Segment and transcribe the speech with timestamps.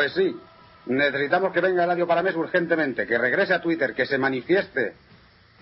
[0.00, 0.34] Pues sí,
[0.86, 4.94] necesitamos que venga Eladio Paramés urgentemente, que regrese a Twitter, que se manifieste.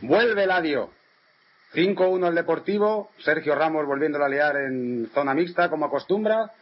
[0.01, 0.93] Vuelve Eladio.
[1.75, 6.53] 5-1 el Deportivo, Sergio Ramos volviéndolo a liar en zona mixta como acostumbra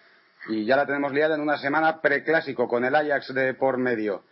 [0.49, 4.25] y ya la tenemos liada en una semana preclásico con el Ajax de por medio.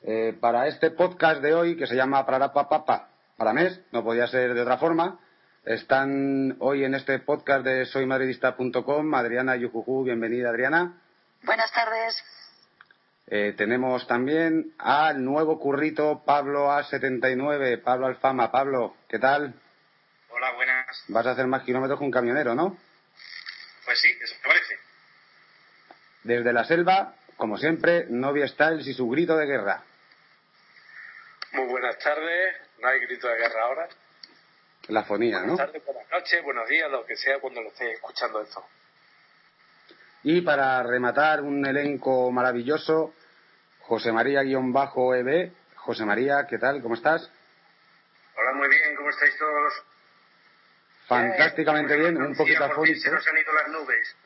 [0.00, 4.54] Eh, para este podcast de hoy que se llama Papa para mes, no podía ser
[4.54, 5.20] de otra forma,
[5.66, 11.02] están hoy en este podcast de soymadridista.com Adriana Yujuju, bienvenida Adriana.
[11.42, 12.37] Buenas tardes.
[13.30, 18.50] Eh, tenemos también al nuevo currito Pablo A79, Pablo Alfama.
[18.50, 19.52] Pablo, ¿qué tal?
[20.30, 21.04] Hola, buenas.
[21.08, 22.78] Vas a hacer más kilómetros que un camionero, ¿no?
[23.84, 24.74] Pues sí, eso me parece.
[26.22, 29.82] Desde la selva, como siempre, Novia Styles y su grito de guerra.
[31.52, 33.88] Muy buenas tardes, no hay grito de guerra ahora.
[34.88, 35.48] La fonía, ¿no?
[35.48, 38.64] Buenas tardes, buenas noches, buenos días, lo que sea cuando lo esté escuchando esto.
[40.22, 43.14] Y para rematar un elenco maravilloso,
[43.88, 45.50] José María-EB.
[45.76, 46.82] José María, ¿qué tal?
[46.82, 47.30] ¿Cómo estás?
[48.36, 49.72] Hola, muy bien, ¿cómo estáis todos?
[51.06, 53.00] Fantásticamente bien, un poquito afónico.
[53.00, 54.16] Se nos han ido las nubes.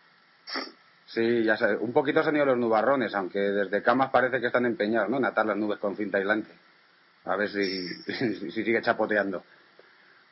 [1.06, 4.48] Sí, ya sabes, un poquito se han ido los nubarrones, aunque desde camas parece que
[4.48, 5.18] están empeñados, ¿no?
[5.18, 6.50] En atar las nubes con cinta aislante.
[7.24, 7.88] A ver si,
[8.50, 9.44] si sigue chapoteando.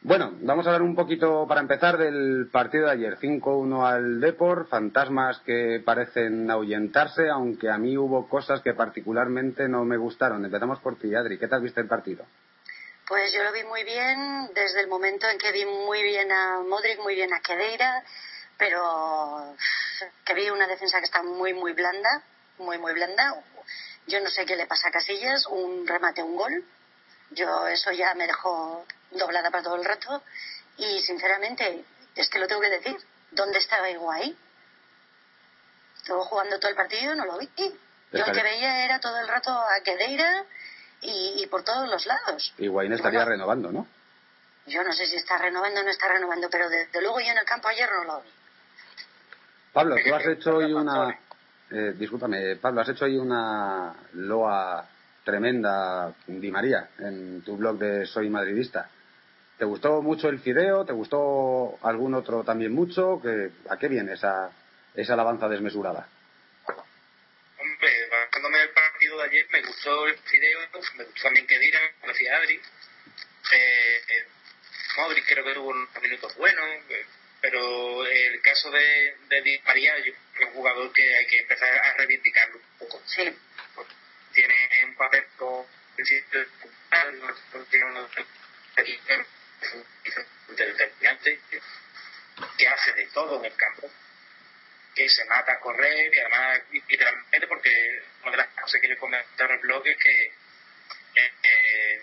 [0.03, 3.19] Bueno, vamos a hablar un poquito para empezar del partido de ayer.
[3.19, 9.85] 5-1 al Depor, fantasmas que parecen ahuyentarse, aunque a mí hubo cosas que particularmente no
[9.85, 10.43] me gustaron.
[10.43, 11.39] Empezamos por ti, Adri.
[11.39, 12.25] ¿Qué tal viste el partido?
[13.07, 16.63] Pues yo lo vi muy bien desde el momento en que vi muy bien a
[16.63, 18.03] Modric, muy bien a Quedeira,
[18.57, 19.55] pero
[20.25, 22.23] que vi una defensa que está muy, muy blanda,
[22.57, 23.35] muy, muy blanda.
[24.07, 26.65] Yo no sé qué le pasa a Casillas, un remate, un gol.
[27.31, 30.23] Yo eso ya me dejó doblada para todo el rato
[30.77, 31.85] y sinceramente
[32.17, 32.97] es que lo tengo que decir.
[33.31, 34.37] ¿dónde estaba Higuaín?
[35.97, 37.49] estuvo jugando todo el partido no lo vi.
[37.57, 40.45] Yo lo que veía era todo el rato a Quedeira
[41.03, 42.53] y, por todos los lados.
[42.59, 43.87] Higuaín estaría renovando ¿no?
[44.67, 47.39] yo no sé si está renovando o no está renovando pero desde luego yo en
[47.39, 48.31] el campo ayer no lo vi.
[49.73, 51.19] Pablo tú has hecho hoy una
[51.71, 54.89] eh, discúlpame Pablo has hecho hoy una loa
[55.31, 58.91] tremenda Di María en tu blog de Soy Madridista
[59.61, 60.87] ¿Te gustó mucho el fideo?
[60.87, 63.21] ¿Te gustó algún otro también mucho?
[63.69, 64.51] ¿A qué viene esa,
[64.95, 66.09] esa alabanza desmesurada?
[67.59, 71.79] Hombre, basándome el partido de ayer, me gustó el fideo, me gustó también que Dira,
[72.01, 72.55] como decía Adri.
[72.55, 74.27] Eh, eh,
[74.97, 77.05] Modric creo que tuvo unos minutos buenos, eh,
[77.43, 81.69] pero el caso de, de Di María, yo es un jugador que hay que empezar
[81.69, 83.03] a reivindicarlo un poco.
[83.05, 83.25] Sí.
[84.41, 84.57] Tiene
[84.87, 85.67] un papel con
[90.57, 91.41] determinante
[92.57, 93.91] que hace de todo en el campo,
[94.95, 98.99] que se mata a correr y además literalmente porque una de las cosas que yo
[98.99, 100.33] comenté en el blog es que
[101.17, 102.03] eh,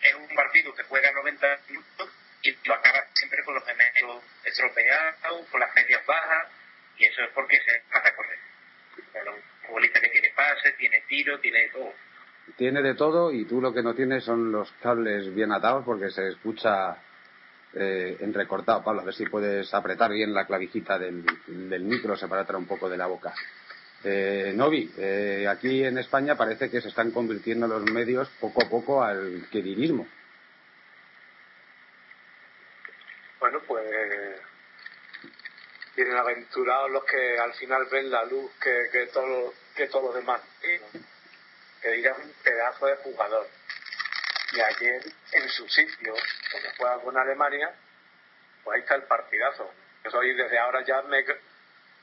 [0.00, 2.10] es un partido que juega 90 minutos
[2.42, 6.48] y lo acaba siempre con los gemelos estropeados, con las medias bajas
[6.98, 8.38] Y eso es porque se trata a correr.
[9.12, 11.92] Pero un futbolista que tiene tiene tiene todo.
[12.56, 16.10] Tiene de todo y tú lo que no tienes son los cables bien atados porque
[16.10, 16.96] se escucha
[17.74, 18.82] eh, entrecortado.
[18.82, 22.88] Pablo, a ver si puedes apretar bien la clavijita del, del micro, separarla un poco
[22.88, 23.34] de la boca.
[24.04, 28.68] Eh, Novi, eh, aquí en España parece que se están convirtiendo los medios poco a
[28.68, 30.06] poco al querirismo.
[33.38, 33.84] Bueno, pues
[35.94, 40.14] tienen aventurados los que al final ven la luz que, que todos que todos los
[40.14, 40.40] demás
[41.92, 43.46] que dirán un pedazo de jugador
[44.52, 45.02] y ayer
[45.32, 46.14] en su sitio
[46.52, 47.70] donde juega con Alemania
[48.64, 49.70] pues ahí está el partidazo
[50.04, 51.24] yo soy desde ahora ya me,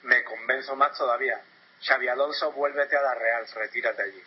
[0.04, 1.42] me convenzo más todavía
[1.82, 4.24] Xavi Alonso vuélvete a la Real retírate allí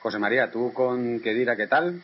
[0.00, 2.02] José María, tú con Kedira, ¿qué tal?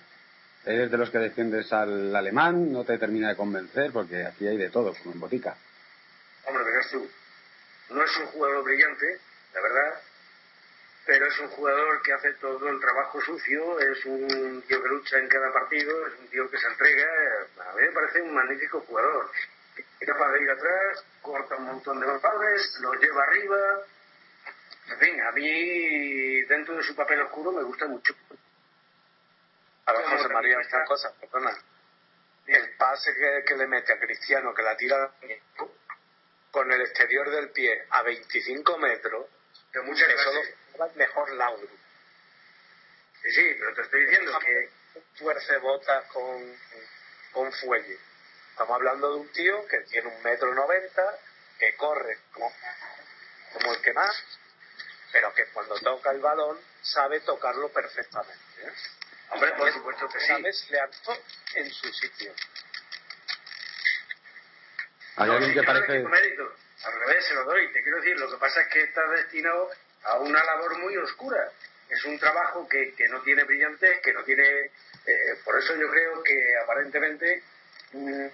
[0.64, 2.72] ¿Eres de los que defiendes al alemán?
[2.72, 3.90] ¿No te termina de convencer?
[3.90, 5.56] Porque aquí hay de todo, como en botica.
[6.44, 7.10] Hombre, verás tú,
[7.90, 9.18] no es un jugador brillante,
[9.52, 10.00] la verdad,
[11.08, 15.18] pero es un jugador que hace todo el trabajo sucio, es un tío que lucha
[15.18, 17.08] en cada partido, es un tío que se entrega.
[17.66, 19.30] A mí me parece un magnífico jugador.
[19.74, 23.58] Es capaz de ir atrás, corta un montón de balones, los lleva arriba.
[24.90, 28.14] En fin, a mí, dentro de su papel oscuro, me gusta mucho.
[29.86, 31.56] a ver José María esta cosa perdona
[32.48, 35.10] el pase que, que le mete a Cristiano que la tira
[36.50, 39.26] con el exterior del pie a 25 metros
[39.78, 40.34] De mucha eso clase.
[40.34, 41.78] lo juega mejor Laudrup
[43.22, 44.70] Sí, sí, pero te estoy diciendo que
[45.16, 46.58] tuerce botas con,
[47.32, 47.96] con fuelle.
[48.50, 51.18] Estamos hablando de un tío que tiene un metro noventa,
[51.60, 52.52] que corre como,
[53.52, 54.16] como el que más,
[55.12, 58.62] pero que cuando toca el balón sabe tocarlo perfectamente.
[58.62, 58.72] ¿eh?
[59.30, 60.26] Hombre, por supuesto que sí.
[60.26, 61.18] Sabes lealtad
[61.54, 62.34] en su sitio.
[65.16, 66.04] Hay alguien que le parece...
[66.84, 67.72] Al revés, se lo doy.
[67.72, 69.70] Te quiero decir, lo que pasa es que está destinado
[70.04, 71.50] a una labor muy oscura.
[71.88, 74.44] Es un trabajo que, que no tiene brillantez, que no tiene...
[74.44, 77.42] eh, por eso yo creo que aparentemente
[77.92, 78.26] mm,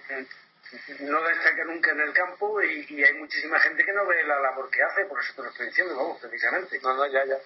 [0.99, 4.69] no destaca nunca en el campo y, hay muchísima gente que no ve la labor
[4.69, 6.79] que hace, por eso te lo estoy diciendo, vamos, precisamente.
[6.81, 7.37] No, no, ya, ya.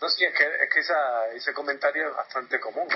[0.00, 2.88] No, sí, es que, es que esa, ese comentario es bastante común.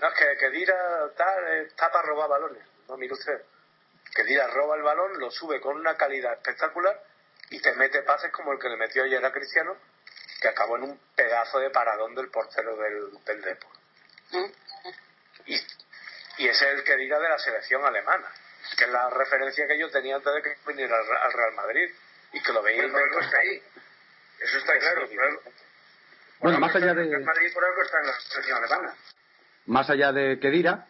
[0.00, 2.62] No, es que, que Dira tal, eh, está para robar balones.
[2.88, 3.40] No, mire usted.
[4.14, 7.00] Que Dira roba el balón, lo sube con una calidad espectacular
[7.50, 9.76] y te mete pases como el que le metió ayer a Cristiano,
[10.40, 13.70] que acabó en un pedazo de paradón del portero del, del Depor.
[15.46, 15.54] Y,
[16.38, 18.26] y ese es el que diga de la selección alemana,
[18.76, 21.90] que es la referencia que yo tenía antes de que viniera al, al Real Madrid
[22.32, 23.62] y que lo veía está ahí.
[24.40, 25.02] Eso está claro.
[25.02, 25.42] Algo-
[26.40, 28.96] Bueno, más allá en de- el Madrid por algo está en la selección alemana.
[29.66, 30.86] Más allá de Kedira,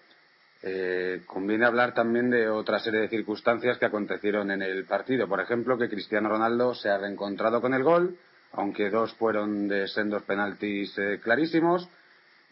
[0.62, 5.26] eh, conviene hablar también de otra serie de circunstancias que acontecieron en el partido.
[5.26, 8.17] Por ejemplo, que Cristiano Ronaldo se ha reencontrado con el gol,
[8.53, 11.88] aunque dos fueron de sendos penaltis eh, clarísimos,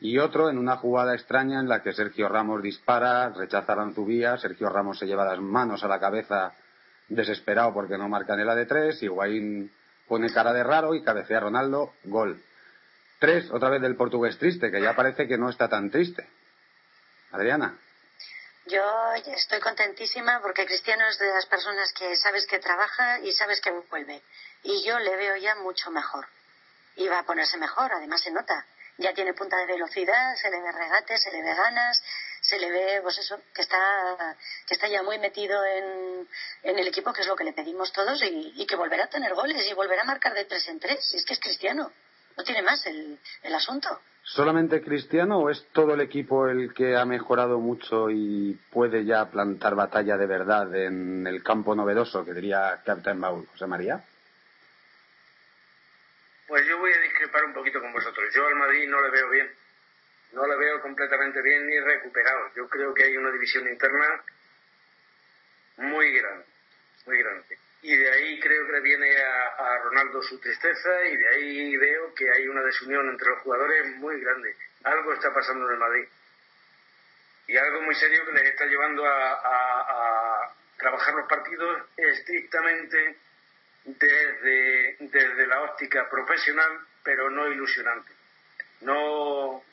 [0.01, 4.39] y otro en una jugada extraña en la que Sergio Ramos dispara, rechaza a Ranzubía,
[4.39, 6.53] Sergio Ramos se lleva las manos a la cabeza
[7.09, 9.71] desesperado porque no marcan el A de tres, Higuaín
[10.09, 12.41] pone cara de raro y cabecea a Ronaldo, gol.
[13.21, 16.27] Tres, otra vez del portugués triste, que ya parece que no está tan triste.
[17.31, 17.75] Adriana.
[18.67, 23.61] Yo estoy contentísima porque Cristiano es de las personas que sabes que trabaja y sabes
[23.61, 24.23] que vuelve.
[24.63, 26.29] Y yo le veo ya mucho mejor.
[26.97, 28.67] Y va a ponerse mejor, además se nota.
[28.99, 32.03] Ya tiene punta de velocidad, se le ve regate, se le ve ganas,
[32.43, 34.37] se le ve, pues eso, que está,
[34.67, 36.29] que está ya muy metido en,
[36.63, 39.09] en el equipo, que es lo que le pedimos todos, y, y que volverá a
[39.09, 41.15] tener goles y volverá a marcar de tres en tres.
[41.15, 41.91] Y es que es Cristiano.
[42.41, 44.01] No tiene más el, el asunto.
[44.23, 49.31] ¿Solamente Cristiano o es todo el equipo el que ha mejorado mucho y puede ya
[49.31, 54.03] plantar batalla de verdad en el campo novedoso que diría Captain Baul, José María?
[56.49, 58.25] Pues yo voy a discrepar un poquito con vosotros.
[58.35, 59.51] Yo al Madrid no le veo bien.
[60.33, 62.55] No le veo completamente bien ni recuperado.
[62.57, 64.25] Yo creo que hay una división interna
[65.77, 66.47] muy grande,
[67.05, 67.59] muy grande.
[67.83, 72.15] Y de ahí creo que viene a, a Ronaldo su tristeza y de ahí veo
[72.15, 74.55] que hay una desunión entre los jugadores muy grande.
[74.85, 76.05] Algo está pasando en el Madrid.
[77.47, 79.81] Y algo muy serio que les está llevando a, a-
[80.45, 83.17] a trabajar los partidos estrictamente
[83.85, 88.13] desde, desde la óptica profesional, pero no ilusionante.
[88.83, 89.65] No,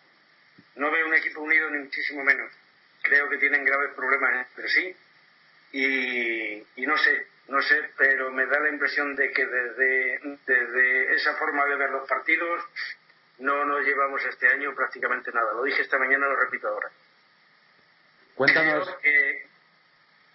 [0.76, 2.52] no veo un equipo unido ni muchísimo menos.
[3.04, 4.96] Creo que tienen graves problemas entre sí
[5.74, 11.16] y, y no sé, no sé, pero me da la impresión de que desde, desde
[11.16, 12.64] esa forma de ver los partidos
[13.40, 15.54] no nos llevamos este año prácticamente nada.
[15.54, 16.90] Lo dije esta mañana, lo repito ahora.
[18.36, 18.86] Cuéntanos.
[18.86, 19.48] Creo que,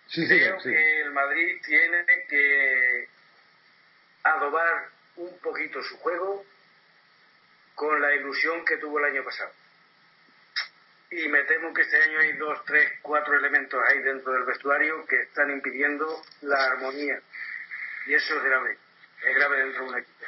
[0.09, 0.71] Sí, sí, creo sí.
[0.71, 3.09] que el Madrid tiene que,
[4.23, 6.45] renovar un poquito su juego
[7.75, 9.51] con la ilusión que tuvo el año pasado.
[11.13, 15.05] Y me temo que este año hay dos, tres, cuatro elementos ahí dentro del vestuario
[15.07, 16.07] que están impidiendo
[16.41, 17.21] la armonía.
[18.07, 18.79] Y eso es grave,
[19.29, 20.27] es grave dentro de un equipo.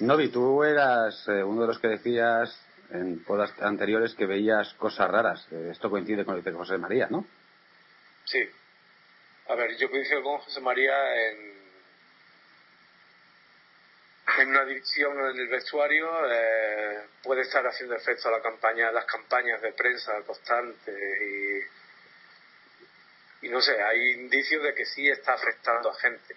[0.00, 5.10] Novi, tú eras eh, uno de los que decías en podas anteriores que veías cosas
[5.10, 5.46] raras.
[5.50, 7.26] Eh, esto coincide con lo que dice José María, ¿no?
[8.24, 8.48] Sí.
[9.48, 10.94] A ver, yo coincido con José María
[11.28, 11.57] en,
[14.42, 19.60] en una división en el vestuario eh, puede estar haciendo efecto la campaña, las campañas
[19.60, 21.60] de prensa constantes y,
[23.46, 26.36] y no sé, hay indicios de que sí está afectando a gente.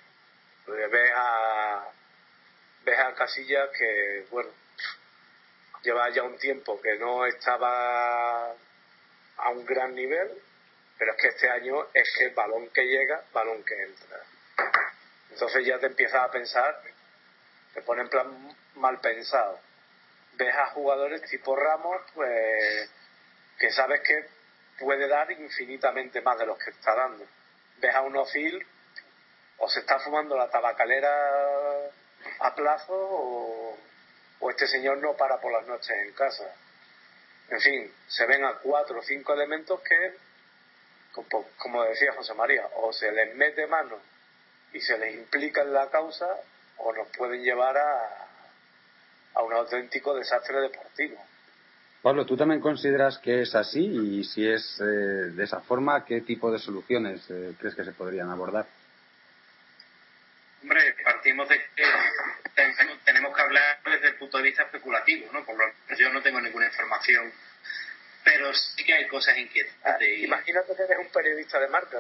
[0.67, 1.87] Ves a
[2.83, 4.49] ves a Casillas que bueno
[5.83, 10.29] lleva ya un tiempo que no estaba a un gran nivel,
[10.97, 14.19] pero es que este año es que el balón que llega, balón que entra.
[15.31, 16.81] Entonces ya te empiezas a pensar
[17.73, 19.59] te pone en plan mal pensado.
[20.33, 22.89] Ves a jugadores tipo Ramos, pues
[23.59, 24.27] que sabes que
[24.79, 27.25] puede dar infinitamente más de los que está dando.
[27.77, 28.65] Ves a un Ofil
[29.57, 31.89] o se está fumando la tabacalera
[32.39, 33.77] a plazo o,
[34.49, 36.53] este señor no para por las noches en casa.
[37.49, 40.17] En fin, se ven a cuatro o cinco elementos que,
[41.57, 43.99] como decía José María, o se les mete mano
[44.73, 46.27] y se les implica en la causa
[46.83, 48.27] o nos pueden llevar a,
[49.35, 51.17] a un auténtico desastre deportivo.
[52.01, 53.79] Pablo, ¿tú también consideras que es así?
[53.79, 57.91] Y si es eh, de esa forma, ¿qué tipo de soluciones eh, crees que se
[57.91, 58.65] podrían abordar?
[60.63, 61.83] Hombre, partimos de que
[63.05, 65.43] tenemos que hablar desde el punto de vista especulativo, ¿no?
[65.45, 67.31] Por lo menos yo no tengo ninguna información,
[68.23, 69.79] pero sí que hay cosas inquietantes.
[69.83, 71.99] Ah, imagínate que eres un periodista de marca.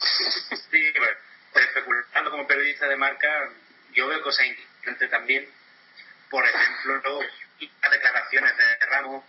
[0.00, 3.50] sí, pues especulando como periodista de marca,
[3.94, 5.48] yo veo cosas interesantes también.
[6.30, 7.20] Por ejemplo,
[7.82, 9.24] las declaraciones de Ramos.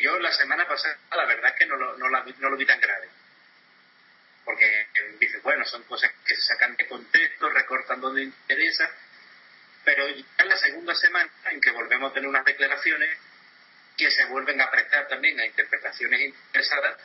[0.00, 2.80] Yo la semana pasada, la verdad es que no lo, no, no lo vi tan
[2.80, 3.08] grave.
[4.44, 4.88] Porque
[5.20, 8.90] dice, bueno, son cosas que se sacan de contexto, recortan donde interesa.
[9.84, 13.18] Pero ya en la segunda semana, en que volvemos a tener unas declaraciones
[13.96, 16.98] que se vuelven a prestar también a interpretaciones interesadas.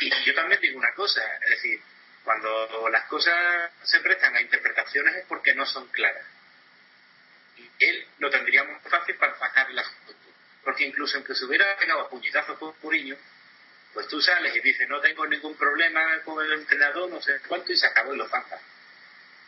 [0.00, 1.82] Y yo también digo una cosa, es decir,
[2.24, 6.26] cuando las cosas se prestan a interpretaciones es porque no son claras.
[7.56, 9.86] Y él lo tendría muy fácil para sacar las
[10.62, 13.16] Porque incluso aunque se hubiera pegado a puñetazos por Muriño,
[13.92, 17.72] pues tú sales y dices, no tengo ningún problema con el entrenador, no sé cuánto,
[17.72, 18.60] y se acabó y lo zanjas.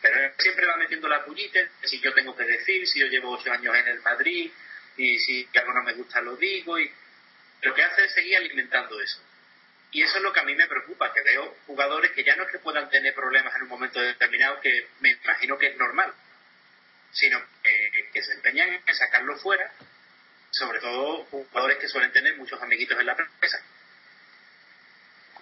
[0.01, 3.31] Pero él siempre va metiendo la puñita, si yo tengo que decir, si yo llevo
[3.31, 4.51] ocho años en el Madrid,
[4.97, 6.91] y si algo no me gusta lo digo, y
[7.61, 9.21] lo que hace es seguir alimentando eso.
[9.93, 12.43] Y eso es lo que a mí me preocupa, que veo jugadores que ya no
[12.43, 16.11] es que puedan tener problemas en un momento determinado, que me imagino que es normal,
[17.11, 19.71] sino que, se empeñan en sacarlo fuera,
[20.49, 23.59] sobre todo jugadores que suelen tener muchos amiguitos en la prensa.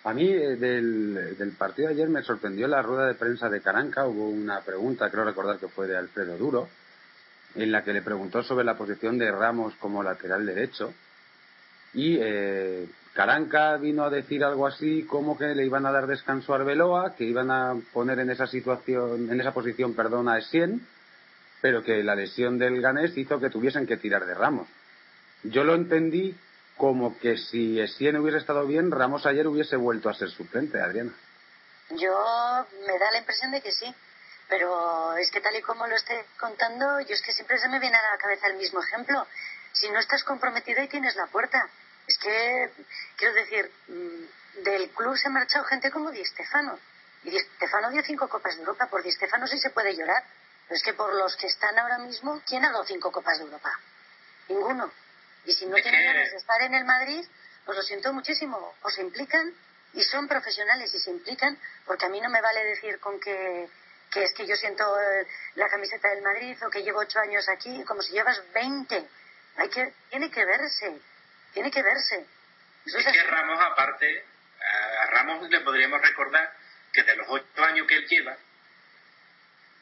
[0.04, 3.62] A mí eh, del, del, partido de ayer me sorprendió la rueda de prensa de
[3.62, 4.06] Caranca.
[4.06, 6.70] Hubo una pregunta, creo recordar que fue de Alfredo Duro,
[7.56, 10.94] en la que le preguntó sobre la posición de Ramos como lateral derecho.
[11.94, 16.54] Y eh, Caranca vino a decir algo así como que le iban a dar descanso
[16.54, 20.88] a Arbeloa, que iban a poner en esa situación, en esa posición, perdón, a Essien,
[21.62, 24.68] pero que la lesión del Ganés hizo que tuviesen que tirar de Ramos.
[25.44, 26.36] Yo lo entendí
[26.78, 31.12] como que si Essien hubiese estado bien, Ramos ayer hubiese vuelto a ser suplente, Adriana.
[31.90, 33.94] Yo me da la impresión de que sí,
[34.48, 37.80] pero es que tal y como lo estoy contando, yo es que siempre se me
[37.80, 39.28] viene a la cabeza el mismo ejemplo.
[39.74, 41.68] Si no estás comprometido y tienes la puerta,
[42.08, 42.72] es que,
[43.16, 46.78] quiero decir, mm, del club se ha marchado gente como Di Stefano.
[47.24, 48.88] Y Di Stefano dio cinco copas de Europa.
[48.88, 50.24] Por Di Stefano sí se puede llorar.
[50.68, 53.46] Pero es que por los que están ahora mismo, ¿quién ha dado cinco copas de
[53.46, 53.72] Europa?
[54.48, 54.92] Ninguno.
[55.46, 57.26] Y si no tienen ganas de estar en el Madrid,
[57.66, 58.76] pues lo siento muchísimo.
[58.82, 59.54] O se implican
[59.94, 63.70] y son profesionales y se implican, porque a mí no me vale decir con que,
[64.10, 67.48] que es que yo siento eh, la camiseta del Madrid o que llevo ocho años
[67.50, 69.08] aquí, como si llevas veinte.
[69.58, 71.02] Hay que, tiene que verse
[71.54, 72.26] tiene que verse.
[72.86, 74.26] es que Ramos, aparte,
[75.02, 76.54] a Ramos le podríamos recordar
[76.94, 78.38] que de los ocho años que él lleva,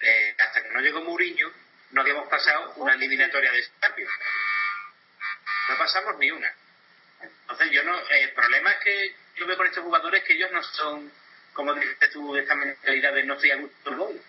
[0.01, 1.51] eh, hasta que no llegó Mourinho,
[1.91, 4.11] no habíamos pasado una eliminatoria de Champions.
[5.69, 6.53] No pasamos ni una.
[7.21, 7.99] Entonces, yo no.
[8.09, 11.11] el problema es que yo veo con estos jugadores que ellos no son,
[11.53, 14.21] como dices tú, de esta mentalidad de no estoy a gusto gol,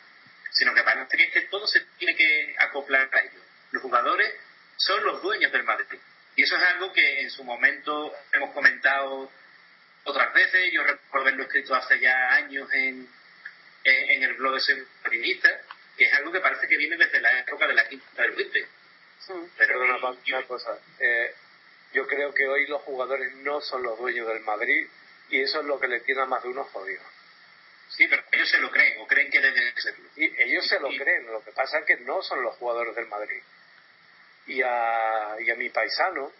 [0.51, 3.43] sino que parece que todo se tiene que acoplar a ellos.
[3.71, 4.35] Los jugadores
[4.81, 5.99] son los dueños del Madrid.
[6.37, 9.31] Y eso es algo que en su momento hemos comentado
[10.05, 10.73] otras veces.
[10.73, 13.07] Yo recuerdo haberlo escrito hace ya años en,
[13.85, 14.87] en, el blog de Soy
[15.97, 17.45] que es algo que parece que viene desde la
[19.83, 20.79] una cosa.
[20.99, 21.35] Eh,
[21.93, 24.87] yo creo que hoy los jugadores no son los dueños del Madrid
[25.29, 27.03] y eso es lo que le tiene a más de uno jodido.
[27.89, 30.09] Sí, pero ellos se lo creen o creen que deben serlo.
[30.17, 33.09] Y ellos se lo creen, lo que pasa es que no son los jugadores del
[33.09, 33.43] Madrid.
[34.47, 36.33] Y a, y a mi paisano,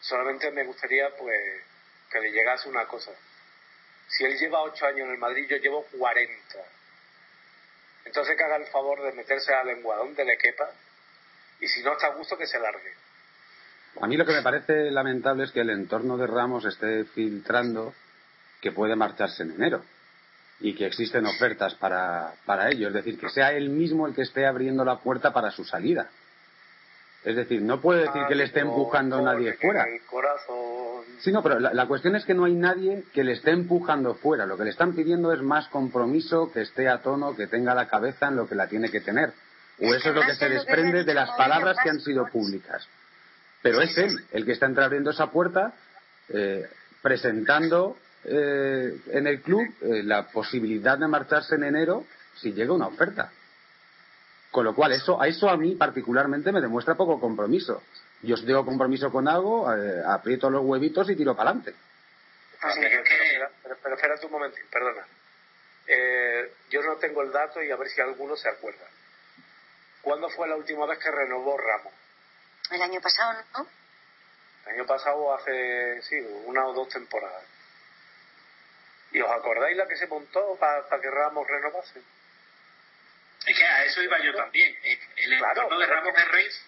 [0.00, 1.62] solamente me gustaría pues
[2.10, 3.12] que le llegase una cosa.
[4.08, 6.58] Si él lleva ocho años en el Madrid, yo llevo cuarenta.
[8.04, 10.70] Entonces que haga el favor de meterse a lengua donde le quepa
[11.60, 12.92] y si no está a gusto que se largue.
[14.00, 17.94] A mí lo que me parece lamentable es que el entorno de Ramos esté filtrando
[18.60, 19.82] que puede marcharse en enero
[20.60, 22.88] y que existen ofertas para, para ello.
[22.88, 26.10] Es decir, que sea él mismo el que esté abriendo la puerta para su salida.
[27.26, 29.84] Es decir, no puede decir que le esté empujando nadie fuera.
[31.18, 34.46] Sí, no, pero la, cuestión es que no hay nadie que le esté empujando fuera.
[34.46, 37.88] Lo que le están pidiendo es más compromiso, que esté a tono, que tenga la
[37.88, 39.32] cabeza en lo que la tiene que tener.
[39.80, 42.86] O eso es lo que se desprende de las palabras que han sido públicas.
[43.60, 45.74] Pero es él el que está entreabriendo esa puerta,
[46.28, 46.64] eh,
[47.02, 52.04] presentando eh, en el club eh, la posibilidad de marcharse en enero
[52.36, 53.32] si llega una oferta.
[54.56, 57.82] Con lo cual, eso, a eso a mí particularmente me demuestra poco compromiso.
[58.22, 61.74] Yo si tengo compromiso con algo, eh, aprieto los huevitos y tiro para adelante.
[63.82, 65.06] pero, espera un momento, perdona.
[65.86, 68.86] Eh, yo no tengo el dato y a ver si alguno se acuerda.
[70.00, 71.92] ¿Cuándo fue la última vez que renovó Ramos?
[72.70, 73.66] El año pasado, ¿no?
[74.64, 77.44] El año pasado hace, sí, una o dos temporadas.
[79.12, 82.00] ¿Y os acordáis la que se montó para que Ramos renovase?
[83.46, 84.76] Es que a eso iba yo también.
[85.16, 86.66] El claro, de Ramos de Reis.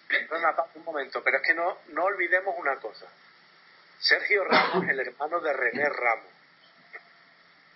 [0.74, 3.06] un momento, pero es que no, no olvidemos una cosa.
[3.98, 6.32] Sergio Ramos es el hermano de René Ramos.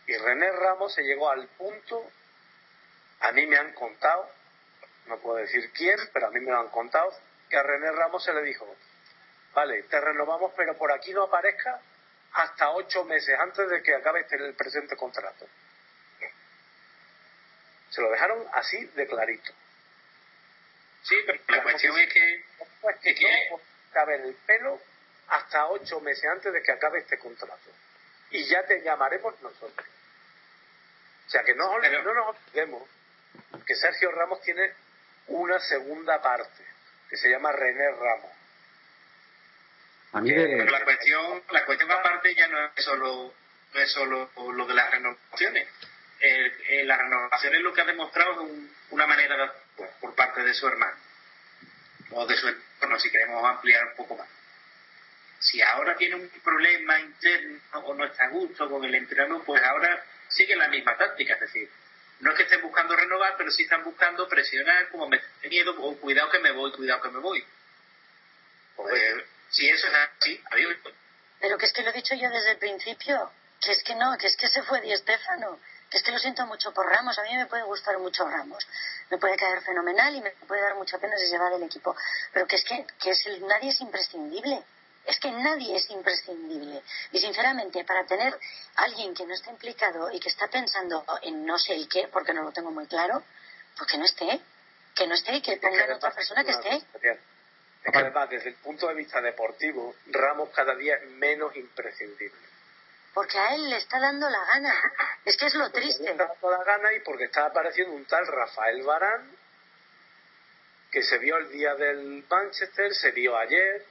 [0.06, 2.10] Y René Ramos se llegó al punto,
[3.20, 4.30] a mí me han contado,
[5.06, 7.12] no puedo decir quién, pero a mí me lo han contado,
[7.50, 8.76] que a René Ramos se le dijo,
[9.52, 11.80] vale, te renovamos, pero por aquí no aparezca
[12.34, 15.46] hasta ocho meses antes de que acabe este, el presente contrato.
[17.92, 19.52] Se lo dejaron así de clarito.
[21.02, 22.44] Sí, pero la cuestión es que...
[22.80, 23.14] Pues que,
[23.92, 24.80] caber el pelo
[25.28, 27.70] hasta ocho meses antes de que acabe este contrato.
[28.30, 29.86] Y ya te llamaremos nosotros.
[31.26, 32.88] O sea, que no, no nos olvidemos
[33.66, 34.72] que Sergio Ramos tiene
[35.26, 36.64] una segunda parte,
[37.10, 38.32] que se llama René Ramos.
[40.12, 40.64] A mí de...
[40.64, 43.34] la cuestión, la cuestión aparte ya no es solo,
[43.74, 45.68] no es solo lo de las renovaciones
[46.22, 48.48] eh, la renovación es lo que ha demostrado
[48.90, 50.96] una manera pues, por parte de su hermano
[52.10, 54.28] o de su entorno, si queremos ampliar un poco más.
[55.40, 59.62] Si ahora tiene un problema interno o no está a gusto con el entrenador, pues
[59.64, 61.68] ahora sigue la misma táctica, es decir,
[62.20, 65.96] no es que estén buscando renovar, pero sí están buscando presionar, como me miedo, o
[65.98, 67.44] cuidado que me voy, cuidado que me voy.
[68.76, 70.76] Pues, si eso es así, adiós.
[71.40, 74.16] Pero que es que lo he dicho yo desde el principio, que es que no,
[74.18, 75.58] que es que se fue Di Estefano
[75.92, 78.66] es que lo siento mucho por Ramos, a mí me puede gustar mucho Ramos,
[79.10, 81.94] me puede caer fenomenal y me puede dar mucha pena si se va del equipo,
[82.32, 84.62] pero que es que, que es nadie es imprescindible.
[85.04, 86.80] Es que nadie es imprescindible.
[87.10, 88.38] Y sinceramente, para tener
[88.76, 92.32] alguien que no esté implicado y que está pensando en no sé el qué, porque
[92.32, 93.20] no lo tengo muy claro,
[93.76, 94.40] pues que no esté.
[94.94, 96.76] Que no esté y que pongan otra persona que esté.
[96.76, 102.51] Es que además, desde el punto de vista deportivo, Ramos cada día es menos imprescindible
[103.14, 104.74] porque a él le está dando la gana.
[105.24, 106.02] Es que es lo triste.
[106.02, 109.30] Le está dando la gana y porque está apareciendo un tal Rafael Barán
[110.90, 113.84] que se vio el día del Manchester, se vio ayer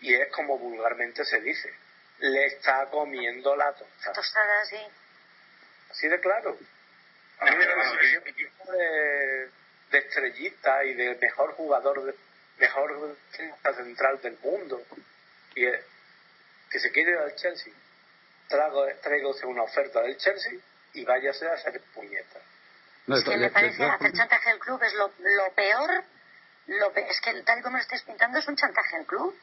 [0.00, 1.72] y es como vulgarmente se dice.
[2.18, 4.12] Le está comiendo la tostada.
[4.14, 4.78] Tostada, sí.
[5.90, 6.56] Así de claro.
[7.40, 9.50] A mí me de,
[9.90, 12.14] de estrellita y de mejor jugador, de,
[12.58, 13.16] mejor
[13.74, 14.82] central del mundo.
[15.54, 15.66] Y
[16.70, 17.72] que se quiere ir al Chelsea
[19.02, 20.52] traigo, una oferta del Chelsea
[20.94, 22.42] y váyase a hacer puñetas.
[23.08, 25.10] es que me parece hacer chantaje al club es lo,
[25.54, 26.04] peor,
[26.66, 29.34] lo es que tal y como lo estés pintando es un chantaje al club.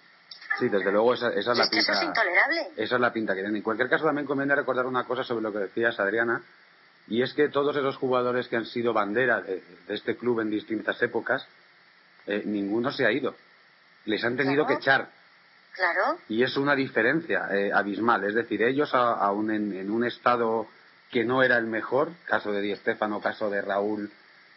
[0.59, 1.77] Sí, desde luego esa, es la pinta.
[1.77, 2.67] eso es intolerable.
[2.75, 3.57] Esa es la pinta que tiene.
[3.57, 6.41] En cualquier caso también conviene recordar una cosa sobre lo que decías, Adriana,
[7.07, 11.01] y es que todos esos jugadores que han sido bandera de, este club en distintas
[11.01, 11.45] épocas,
[12.27, 13.35] eh, ninguno se ha ido.
[14.05, 15.09] Les han tenido que echar
[16.27, 18.23] y es una diferencia eh, abismal.
[18.25, 20.67] Es decir, ellos, aún en, un estado
[21.11, 24.11] que no era el mejor, caso de Di Stefano, caso de Raúl,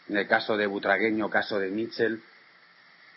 [0.08, 2.22] en el caso de Butragueño, caso de Mitchell,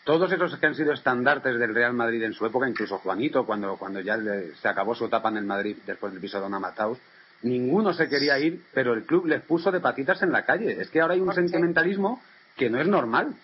[0.04, 3.76] todos esos que han sido estandartes del Real Madrid en su época, incluso Juanito, cuando,
[3.76, 4.16] cuando ya
[4.60, 6.98] se acabó su etapa en el Madrid después del piso de Don Mataus,
[7.42, 10.80] ninguno se quería ir, pero el club les puso de patitas en la calle.
[10.80, 12.22] Es que ahora hay un sentimentalismo
[12.56, 13.34] que no es normal.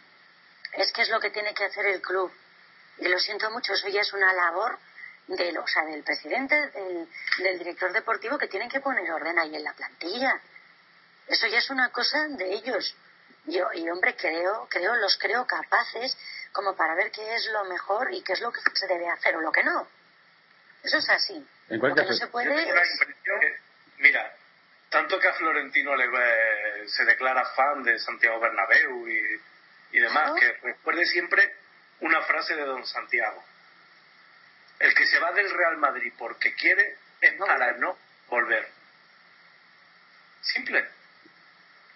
[0.78, 2.30] Es que es lo que tiene que hacer el club
[3.02, 4.78] Y lo siento mucho, eso ya es una labor
[5.26, 9.56] del, o sea, del presidente, del, del director deportivo que tienen que poner orden ahí
[9.56, 10.40] en la plantilla.
[11.26, 12.94] Eso ya es una cosa de ellos.
[13.46, 16.16] Yo, y hombre, creo, creo, los creo capaces
[16.52, 19.34] como para ver qué es lo mejor y qué es lo que se debe hacer
[19.36, 19.88] o lo que no.
[20.84, 21.34] Eso es así.
[21.34, 23.56] En Lo que cualquier no se puede Yo tengo la es- impresión que,
[23.98, 24.36] mira,
[24.90, 29.40] tanto que a Florentino le, eh, se declara fan de Santiago Bernabéu y,
[29.92, 30.34] y demás, Claro.
[30.36, 31.56] que recuerde siempre
[32.02, 33.44] una frase de don Santiago.
[34.78, 37.80] El que se va del Real Madrid porque quiere es No para volver.
[37.80, 38.68] no volver.
[40.42, 40.88] Simple.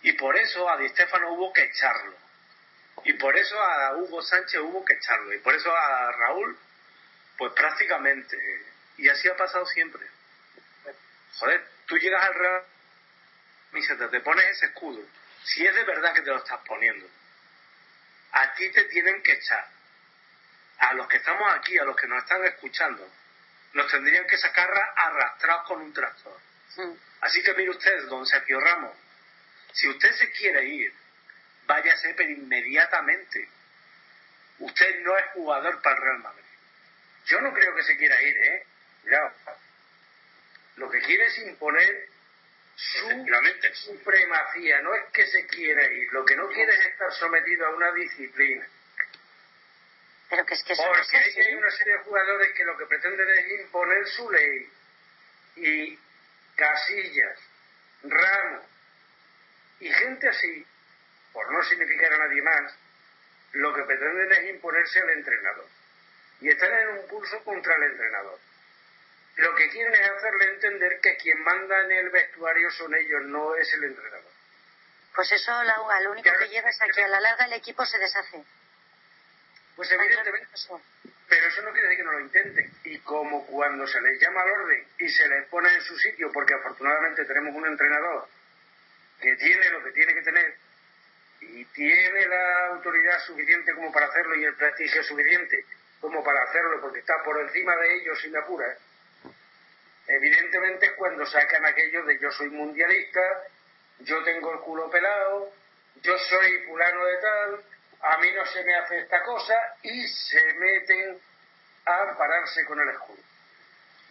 [0.03, 2.15] Y por eso a Di Stéfano hubo que echarlo.
[3.05, 5.33] Y por eso a Hugo Sánchez hubo que echarlo.
[5.35, 6.57] Y por eso a Raúl,
[7.37, 8.37] pues prácticamente.
[8.99, 10.07] Y así ha pasado siempre.
[11.39, 12.65] Joder, tú llegas al Real
[13.71, 15.03] camiseta, te pones ese escudo.
[15.45, 17.07] Si es de verdad que te lo estás poniendo,
[18.33, 19.69] a ti te tienen que echar.
[20.79, 23.11] A los que estamos aquí, a los que nos están escuchando,
[23.73, 26.39] nos tendrían que sacar arrastrados con un tractor.
[27.21, 28.97] Así que mire usted, don Sergio Ramos,
[29.73, 30.93] si usted se quiere ir,
[31.67, 33.49] váyase pero inmediatamente.
[34.59, 36.43] Usted no es jugador para el Real Madrid.
[37.27, 38.67] Yo no creo que se quiera ir, ¿eh?
[39.03, 39.33] Cuidado.
[40.77, 42.09] Lo que quiere es imponer
[42.77, 43.09] su
[43.75, 44.81] supremacía.
[44.83, 46.13] No es que se quiera ir.
[46.13, 48.67] Lo que no quiere es estar sometido a una disciplina.
[50.29, 51.41] Pero que es que eso no es Porque así.
[51.41, 54.71] hay una serie de jugadores que lo que pretenden es imponer su ley.
[55.57, 55.99] Y
[56.57, 57.39] Casillas,
[58.03, 58.65] Ramos
[59.81, 60.67] y gente así,
[61.33, 62.75] por no significar a nadie más,
[63.53, 65.67] lo que pretenden es imponerse al entrenador.
[66.41, 68.39] Y están en un pulso contra el entrenador.
[69.37, 73.55] Lo que quieren es hacerle entender que quien manda en el vestuario son ellos, no
[73.55, 74.33] es el entrenador.
[75.15, 77.99] Pues eso lo único que lleva es a que a la larga el equipo se
[77.99, 78.45] deshace.
[79.77, 80.49] Pues evidentemente.
[81.29, 82.73] Pero eso no quiere decir que no lo intenten.
[82.85, 86.33] Y como cuando se les llama al orden y se les pone en su sitio,
[86.33, 88.27] porque afortunadamente tenemos un entrenador
[89.21, 90.57] que tiene lo que tiene que tener
[91.41, 95.65] y tiene la autoridad suficiente como para hacerlo y el prestigio suficiente
[96.01, 98.77] como para hacerlo porque está por encima de ellos sin apura,
[100.07, 103.21] evidentemente es cuando sacan aquello de yo soy mundialista,
[104.01, 105.53] yo tengo el culo pelado,
[106.03, 107.65] yo soy fulano de tal,
[108.07, 111.19] a mí no se me hace esta cosa y se meten
[111.85, 113.23] a ampararse con el escudo.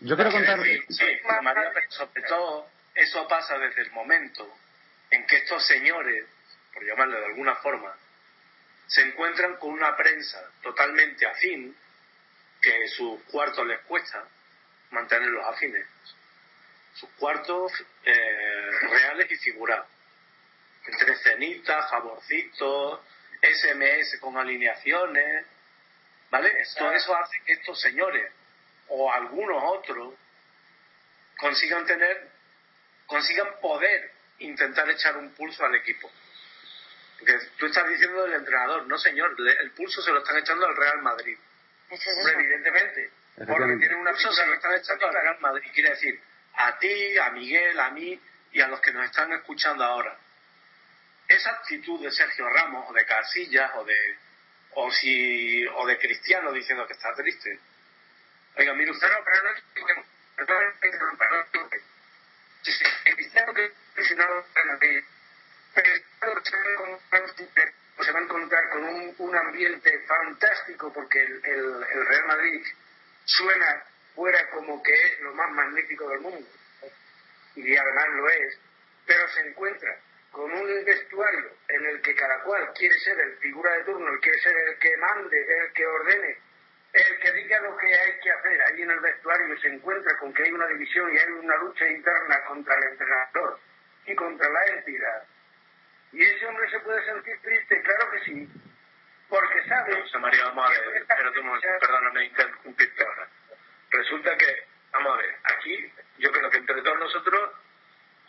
[0.01, 0.61] yo quiero contar...
[0.61, 4.57] Sí, sí, María, pero sobre todo eso pasa desde el momento
[5.11, 6.25] en que estos señores,
[6.73, 7.95] por llamarle de alguna forma,
[8.87, 11.75] se encuentran con una prensa totalmente afín,
[12.61, 14.25] que sus cuartos les cuesta
[14.91, 15.85] mantenerlos afines.
[16.95, 17.71] Sus cuartos
[18.03, 19.87] eh, reales y figurados.
[20.85, 23.01] Entre cenitas, jaborcitos,
[23.53, 25.45] SMS con alineaciones,
[26.29, 26.51] ¿vale?
[26.77, 28.31] Todo eso hace que estos señores
[28.87, 30.13] o algunos otros
[31.37, 32.29] consigan tener,
[33.05, 36.11] consigan poder intentar echar un pulso al equipo.
[37.19, 40.75] Porque tú estás diciendo del entrenador, no señor, el pulso se lo están echando al
[40.75, 41.37] Real Madrid.
[41.89, 45.69] Es Hombre, evidentemente, porque tienen una pulso se lo están echando al Real Madrid.
[45.73, 46.19] Quiere decir,
[46.53, 48.19] a ti, a Miguel, a mí
[48.51, 50.17] y a los que nos están escuchando ahora.
[51.27, 54.17] Esa actitud de Sergio Ramos o de Casillas o de
[54.75, 57.59] o si o de Cristiano diciendo que está triste.
[58.57, 60.05] Oiga, mire usted, No, pero no.
[60.35, 60.73] Perdón,
[63.05, 65.05] el cristiano que presionado en
[65.73, 66.01] pero
[68.03, 72.65] se va a encontrar con un, un ambiente fantástico porque el, el, el Real Madrid
[73.25, 73.83] suena
[74.13, 76.47] fuera como que es lo más magnífico del mundo
[77.55, 78.59] y además lo es,
[79.05, 79.97] pero se encuentra
[80.35, 84.19] con un vestuario en el que cada cual quiere ser el figura de turno, el
[84.19, 86.37] quiere ser el que mande, el que ordene,
[86.91, 90.17] el que diga lo que hay que hacer ahí en el vestuario y se encuentra
[90.17, 93.59] con que hay una división y hay una lucha interna contra el entrenador
[94.07, 95.23] y contra la entidad.
[96.11, 98.49] Y ese hombre se puede sentir triste, claro que sí,
[99.29, 100.01] porque sabe...
[100.01, 103.29] José María, vamos a ver, un momento, perdóname interrumpirte ahora.
[103.89, 107.51] Resulta que, vamos a ver, aquí yo creo que entre todos nosotros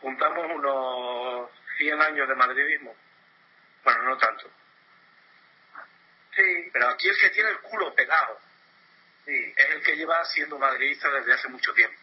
[0.00, 2.96] juntamos unos 100 años de madridismo.
[3.84, 4.50] Bueno, no tanto.
[6.34, 8.38] Sí, Pero aquí el que tiene el culo pegado
[9.24, 11.96] sí, es el que lleva siendo madridista desde hace mucho tiempo.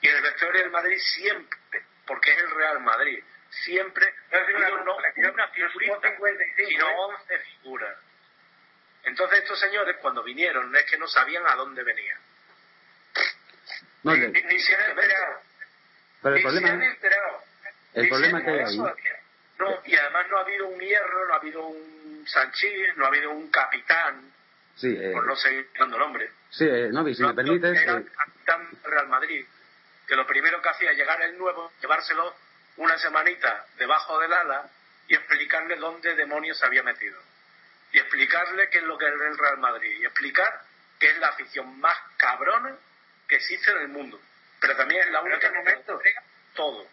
[0.00, 4.68] Y el vestuario del Madrid siempre, porque es el Real Madrid, siempre No es una-
[4.70, 4.96] no
[5.32, 6.94] una figurita, no 55, sino ¿eh?
[6.96, 7.98] 11 figuras.
[9.04, 12.18] Entonces estos señores cuando vinieron es que no sabían a dónde venían.
[14.02, 15.42] No, ni, ni se han enterado.
[16.22, 17.44] pero el ni se han problema, enterado.
[17.94, 18.78] El Ni problema que hay ahí.
[19.58, 23.08] No, y además no ha habido un hierro, no ha habido un Sanchís, no ha
[23.08, 24.32] habido un capitán,
[24.76, 26.30] Sí, eh, por no seguir dando nombre.
[26.50, 27.78] Sí, eh, Novi, si me permites.
[27.82, 29.44] Era eh, el capitán del Real Madrid,
[30.06, 32.34] que lo primero que hacía llegar el nuevo, llevárselo
[32.78, 34.70] una semanita debajo del ala
[35.06, 37.20] y explicarle dónde demonios se había metido.
[37.92, 39.98] Y explicarle qué es lo que es el Real Madrid.
[40.00, 40.62] Y explicar
[40.98, 42.74] que es la afición más cabrona
[43.28, 44.18] que existe en el mundo.
[44.60, 45.92] Pero también es la única que que momento.
[45.92, 46.22] entrega
[46.54, 46.86] todo.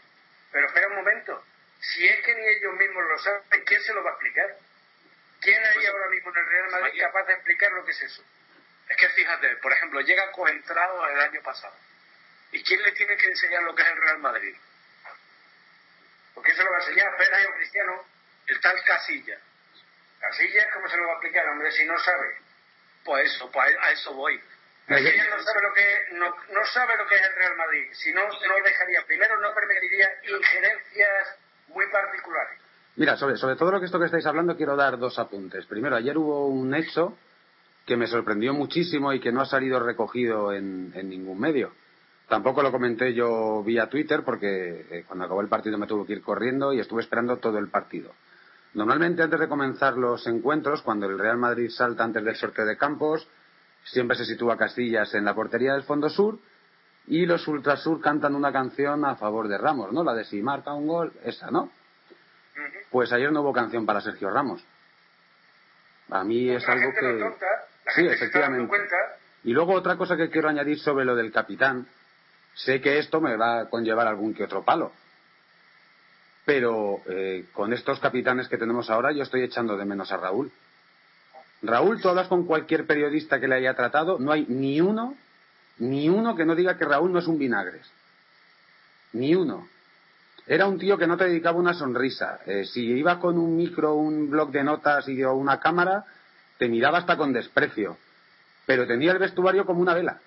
[0.57, 1.45] Pero espera un momento.
[1.79, 4.57] Si es que ni ellos mismos lo saben, ¿quién se lo va a explicar?
[5.39, 7.05] ¿Quién hay Pues, ahora mismo en el Real Madrid María.
[7.05, 8.23] capaz de explicar lo que es eso?
[8.89, 11.75] Es que fíjate, por ejemplo, llega Coentrado el año pasado.
[12.53, 14.55] ¿Y quién le tiene que enseñar lo que es el Real Madrid?
[16.33, 17.17] ¿Por qué se lo va a enseñar?
[17.17, 18.05] Pérez o Cristiano.
[18.47, 19.39] El tal Casilla.
[20.19, 22.35] Casillas, ¿cómo se lo va a explicar, hombre, si no sabe?
[23.05, 24.41] Pues eso, pues a a eso voy.
[24.87, 27.87] No sabe lo que no, no sabe lo que es el Real Madrid.
[27.91, 29.01] Si no, no dejaría.
[29.05, 32.59] Primero, no permitiría injerencias muy particulares.
[32.95, 35.65] Mira, sobre, sobre todo lo que esto que estáis hablando, quiero dar dos apuntes.
[35.65, 37.17] Primero, ayer hubo un hecho
[37.85, 41.73] que me sorprendió muchísimo y que no ha salido recogido en, en ningún medio.
[42.27, 46.13] Tampoco lo comenté yo vía Twitter porque eh, cuando acabó el partido me tuve que
[46.13, 48.13] ir corriendo y estuve esperando todo el partido.
[48.73, 52.77] Normalmente antes de comenzar los encuentros, cuando el Real Madrid salta antes del sorteo de
[52.77, 53.27] campos,
[53.91, 56.39] siempre se sitúa Castillas en la portería del fondo sur
[57.07, 60.03] y los Ultrasur cantan una canción a favor de Ramos, ¿no?
[60.03, 61.71] La de si marca un gol, esa, ¿no?
[62.91, 64.63] Pues ayer no hubo canción para Sergio Ramos.
[66.09, 67.13] A mí es la algo gente que...
[67.13, 67.45] lo tonta,
[67.85, 68.67] la Sí, gente efectivamente.
[68.67, 68.95] cuenta.
[69.43, 71.87] Y luego otra cosa que quiero añadir sobre lo del capitán.
[72.55, 74.91] Sé que esto me va a conllevar algún que otro palo.
[76.45, 80.51] Pero eh, con estos capitanes que tenemos ahora yo estoy echando de menos a Raúl.
[81.61, 85.15] Raúl, tú hablas con cualquier periodista que le haya tratado, no hay ni uno,
[85.79, 87.89] ni uno que no diga que Raúl no es un vinagres.
[89.13, 89.67] Ni uno.
[90.45, 92.39] Era un tío que no te dedicaba una sonrisa.
[92.45, 96.05] Eh, si iba con un micro, un blog de notas y o una cámara,
[96.57, 97.97] te miraba hasta con desprecio.
[98.65, 100.19] Pero tenía el vestuario como una vela.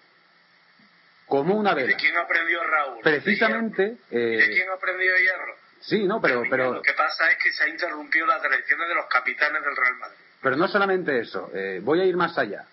[1.26, 1.96] Como una ¿De vela.
[1.96, 2.98] quién aprendió Raúl?
[3.02, 3.96] Precisamente.
[4.10, 5.54] ¿De ¿De eh, quién aprendió Hierro?
[5.80, 8.80] sí, no, pero, Mira, pero, Lo que pasa es que se ha interrumpido la tradición
[8.80, 10.18] de los capitanes del Real Madrid.
[10.42, 11.50] Pero no solamente eso.
[11.54, 12.64] eh, voy a ir más allá.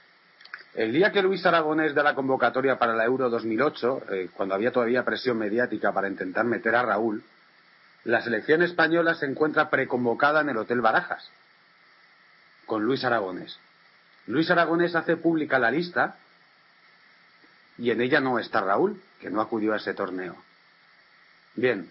[0.74, 4.72] El día que Luis Aragonés de la convocatoria para la Euro 2008, eh, cuando había
[4.72, 7.24] todavía presión mediática para intentar meter a Raúl,
[8.04, 11.30] la selección española se encuentra preconvocada en el Hotel Barajas
[12.66, 13.60] con Luis Aragonés.
[14.28, 16.18] Luis Aragonés hace pública la lista
[17.78, 20.36] y en ella no está Raúl, que no acudió a ese torneo.
[21.56, 21.90] Bien,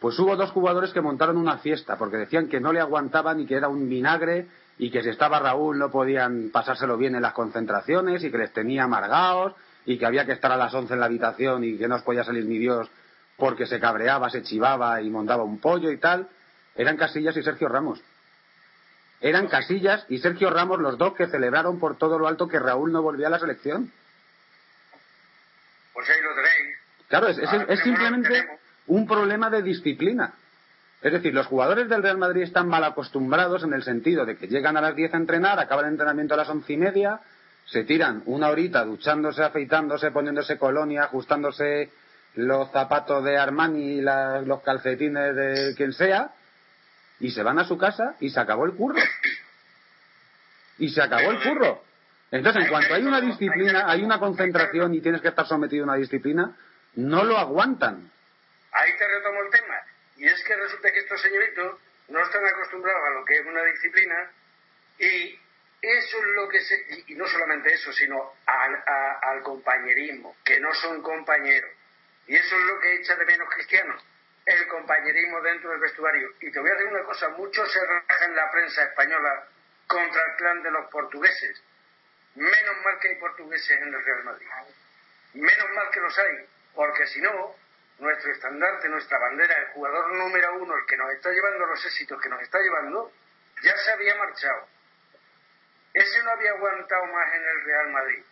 [0.00, 3.46] pues hubo dos jugadores que montaron una fiesta porque decían que no le aguantaban y
[3.46, 4.46] que era un vinagre
[4.78, 8.52] y que si estaba Raúl no podían pasárselo bien en las concentraciones y que les
[8.52, 9.54] tenía amargados
[9.86, 12.02] y que había que estar a las 11 en la habitación y que no os
[12.02, 12.88] podía salir ni Dios
[13.36, 16.28] porque se cabreaba, se chivaba y montaba un pollo y tal.
[16.76, 18.00] Eran Casillas y Sergio Ramos.
[19.20, 22.92] Eran Casillas y Sergio Ramos los dos que celebraron por todo lo alto que Raúl
[22.92, 23.90] no volvía a la selección.
[25.92, 26.76] Pues ahí lo tenéis.
[27.08, 28.57] Claro, es, es- Ahora es simplemente.
[28.88, 30.34] Un problema de disciplina.
[31.00, 34.48] Es decir, los jugadores del Real Madrid están mal acostumbrados en el sentido de que
[34.48, 37.20] llegan a las 10 a entrenar, acaban el entrenamiento a las once y media,
[37.66, 41.90] se tiran una horita duchándose, afeitándose, poniéndose colonia, ajustándose
[42.34, 46.32] los zapatos de Armani y los calcetines de quien sea,
[47.20, 49.00] y se van a su casa y se acabó el curro.
[50.78, 51.82] Y se acabó el curro.
[52.30, 55.88] Entonces, en cuanto hay una disciplina, hay una concentración y tienes que estar sometido a
[55.88, 56.56] una disciplina,
[56.96, 58.10] no lo aguantan.
[58.72, 59.74] Ahí te retomo el tema.
[60.16, 63.62] Y es que resulta que estos señoritos no están acostumbrados a lo que es una
[63.64, 64.32] disciplina
[64.98, 65.38] y
[65.82, 67.04] eso es lo que se...
[67.06, 71.70] Y, no solamente eso, sino al compañerismo, que no son compañeros.
[72.26, 73.94] Y eso es lo que echa de menos Cristiano,
[74.46, 76.34] el compañerismo dentro del vestuario.
[76.40, 79.46] Y te voy a decir una cosa, mucho se raja en la prensa española
[79.86, 81.62] contra el clan de los portugueses.
[82.34, 84.46] Menos mal que hay portugueses en el Real Madrid.
[85.34, 87.54] Menos mal que los hay, porque si no,
[87.98, 92.20] nuestro estandarte, nuestra bandera, el jugador número uno, el que nos está llevando los éxitos
[92.20, 93.12] que nos está llevando,
[93.62, 94.68] ya se había marchado.
[95.94, 98.24] Ese no había aguantado más en el Real Madrid,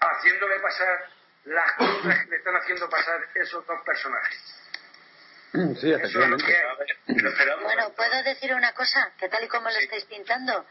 [0.00, 1.10] haciéndole pasar
[1.44, 4.54] las cosas que le están haciendo pasar esos dos personajes.
[5.52, 7.64] Sí, lo que efectivamente.
[7.64, 9.12] Bueno, ¿puedo decir una cosa?
[9.18, 10.66] Que tal y como lo estáis pintando,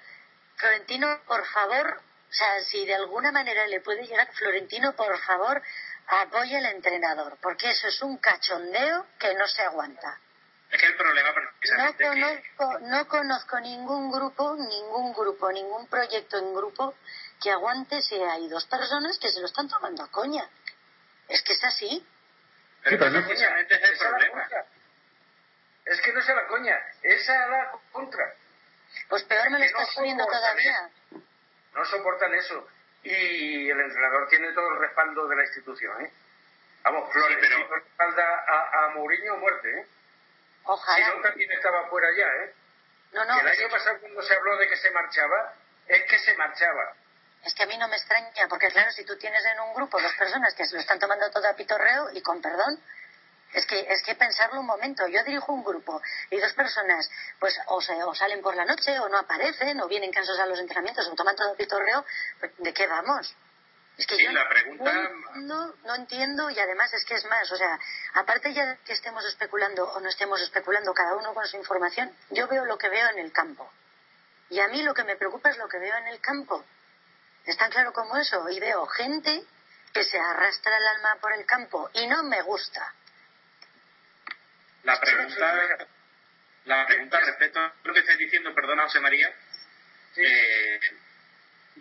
[0.56, 5.62] Florentino, por favor, o sea, si de alguna manera le puede llegar, Florentino, por favor,
[6.08, 10.20] apoya al entrenador, porque eso es un cachondeo que no se aguanta.
[10.70, 15.88] Es que el problema No precisamente que conozco, no conozco ningún grupo, ningún grupo, ningún
[15.88, 16.96] proyecto en grupo
[17.42, 20.50] que aguante si hay dos personas que se lo están tomando a coña.
[21.30, 22.06] Es que es así.
[22.84, 24.48] pero pero no- precisamente es el Esa es la problema.
[25.86, 28.34] Es que no es a la coña, esa es la contra.
[29.08, 30.90] Pues peor me lo Que no estás poniendo todavía.
[31.78, 32.68] No soportan eso.
[33.04, 36.12] Y el entrenador tiene todo el respaldo de la institución, ¿eh?
[36.84, 37.76] Vamos, Flores, pero...
[37.76, 39.88] respalda a, a Mourinho muerte, ¿eh?
[40.64, 41.06] Ojalá.
[41.06, 42.54] Si no, también estaba fuera ya, ¿eh?
[43.14, 43.40] No, no.
[43.40, 45.54] El año pasado cuando se habló de que se marchaba,
[45.88, 46.94] es que se marchaba.
[47.46, 50.02] Es que a mí no me extraña, porque claro, si tú tienes en un grupo
[50.02, 52.82] dos personas que se lo están tomando todo a pitorreo, y con perdón,
[53.54, 55.08] es que, es que pensarlo un momento.
[55.08, 59.00] Yo dirijo un grupo y dos personas, pues o, se, o salen por la noche,
[59.00, 62.06] o no aparecen, o vienen cansados a los entrenamientos, o toman todo pitorreo,
[62.40, 63.34] pues, ¿de qué vamos?
[63.98, 67.52] Es que Sí, yo la pregunta- no, no entiendo y además es que es más,
[67.52, 67.80] o sea,
[68.14, 72.48] aparte ya que estemos especulando o no estemos especulando cada uno con su información, yo
[72.48, 73.72] veo lo que veo en el campo.
[74.50, 76.64] Y a mí lo que me preocupa es lo que veo en el campo.
[77.46, 78.48] Es tan claro como eso.
[78.50, 79.44] Y veo gente
[79.94, 82.94] que se arrastra el alma por el campo y no me gusta.
[84.88, 85.78] La pregunta,
[86.64, 89.30] la pregunta respecto a lo que estáis diciendo, perdona José María,
[90.16, 90.80] eh,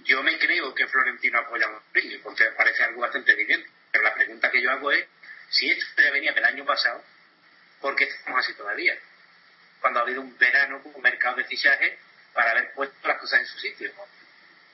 [0.03, 3.71] yo me creo que Florentino apoya a Mourinho, porque parece algo bastante evidente.
[3.93, 5.07] Pero la pregunta que yo hago es,
[5.51, 7.01] si esto ya venía del año pasado,
[7.81, 8.99] ¿por qué estamos así todavía?
[9.81, 12.01] Cuando ha habido un verano, un mercado de fichajes
[12.33, 13.93] para haber puesto las cosas en su sitio.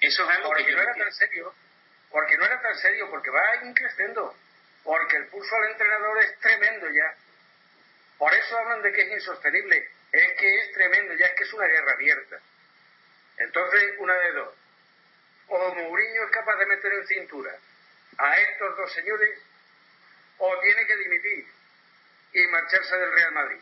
[0.00, 1.54] Eso es algo que Porque yo no era tan serio.
[2.08, 4.34] Porque no era tan serio, porque va increciendo.
[4.84, 7.14] Porque el pulso al entrenador es tremendo ya.
[8.22, 9.90] Por eso hablan de que es insostenible.
[10.12, 12.38] Es que es tremendo, ya es que es una guerra abierta.
[13.38, 14.54] Entonces, una de dos.
[15.48, 17.50] O Mourinho es capaz de meter en cintura
[18.18, 19.40] a estos dos señores,
[20.38, 21.48] o tiene que dimitir
[22.34, 23.60] y marcharse del Real Madrid.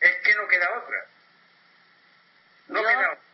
[0.00, 1.06] Es que no queda otra.
[2.68, 3.24] No Yo- queda otra.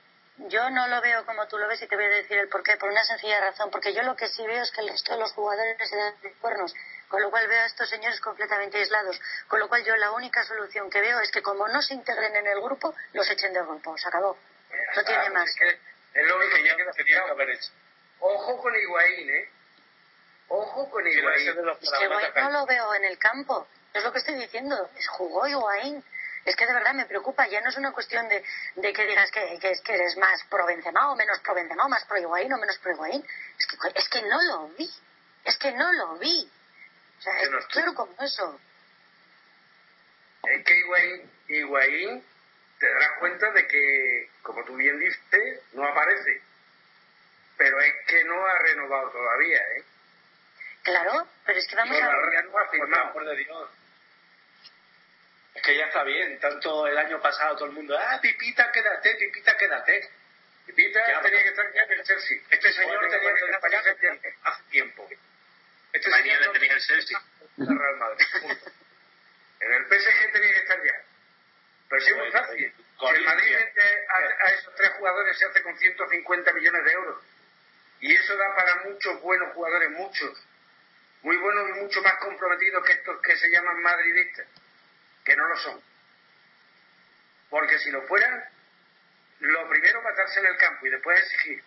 [0.46, 2.76] Yo no lo veo como tú lo ves y te voy a decir el porqué,
[2.76, 5.18] por una sencilla razón, porque yo lo que sí veo es que el resto de
[5.18, 6.72] los jugadores se dan de cuernos,
[7.08, 10.44] con lo cual veo a estos señores completamente aislados, con lo cual yo la única
[10.44, 13.64] solución que veo es que como no se integren en el grupo, los echen del
[13.64, 14.38] grupo, se acabó.
[14.94, 15.48] No tiene más.
[15.48, 17.70] Es, que es lo único que ya tenía que haber hecho.
[18.20, 19.50] Ojo con Higuaín, ¿eh?
[20.48, 21.48] Ojo con Higuaín.
[21.48, 25.08] Es que Higuaín no lo veo en el campo, es lo que estoy diciendo, es
[25.08, 26.04] jugó Higuaín.
[26.48, 28.42] Es que de verdad me preocupa, ya no es una cuestión de,
[28.76, 31.84] de que digas que, que, es que eres más pro Benzema o menos pro Benzema
[31.84, 33.22] o más pro Higuaín o menos pro Higuaín.
[33.58, 34.90] Es que, es que no lo vi,
[35.44, 36.50] es que no lo vi.
[37.18, 38.58] O sea, es no claro como eso.
[40.44, 42.24] Es que Higuaín, Higuaín,
[42.80, 46.40] te darás cuenta de que, como tú bien dices, no aparece.
[47.58, 49.84] Pero es que no ha renovado todavía, ¿eh?
[50.82, 52.10] Claro, pero es que vamos No, a...
[52.10, 53.24] todavía no ha Por firmado.
[53.24, 53.70] de Dios.
[55.58, 56.38] Es que ya está bien.
[56.38, 60.08] Tanto el año pasado todo el mundo, ah, Pipita, quédate, Pipita, quédate.
[60.66, 62.38] Pipita Ya, tenía que estar ya en el Chelsea.
[62.48, 64.34] Este señor Porque tenía que el estar ya Paris Saint-Germain.
[64.44, 65.08] hace tiempo.
[65.92, 67.20] Este Mañana señor no tenía el Chelsea.
[67.58, 68.26] el Real Madrid.
[68.40, 68.70] punto.
[69.60, 71.02] En el PSG tenía que estar ya.
[71.88, 72.72] Pero sí es muy fácil.
[73.00, 73.24] Si el.
[73.24, 77.24] Madrid vende a, a esos tres jugadores se hace con 150 millones de euros.
[78.00, 80.38] Y eso da para muchos buenos jugadores, muchos.
[81.22, 84.46] Muy buenos y mucho más comprometidos que estos que se llaman madridistas.
[85.28, 85.78] Que no lo son.
[87.50, 88.44] Porque si lo fueran,
[89.40, 91.62] lo primero matarse en el campo y después exigir.